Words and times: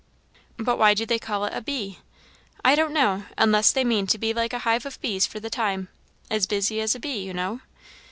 "But 0.57 0.77
why 0.79 0.95
do 0.95 1.05
they 1.05 1.19
call 1.19 1.45
it 1.45 1.53
a 1.53 1.61
bee?" 1.61 1.99
"I 2.65 2.73
don't 2.73 2.91
know, 2.91 3.25
unless 3.37 3.71
they 3.71 3.83
mean 3.83 4.07
to 4.07 4.17
be 4.17 4.33
like 4.33 4.51
a 4.51 4.57
hive 4.65 4.87
of 4.87 4.99
bees 4.99 5.27
for 5.27 5.39
the 5.39 5.51
time. 5.51 5.89
'As 6.31 6.47
busy 6.47 6.81
as 6.81 6.95
a 6.95 6.99
bee,' 6.99 7.23
you 7.23 7.35
know." 7.35 7.61